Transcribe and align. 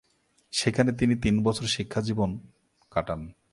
সেখানে 0.53 0.91
তিনি 0.91 1.15
তিন 1.15 1.43
বছর 1.43 1.65
শিক্ষাজীবন 1.65 2.39
কাটান। 2.91 3.21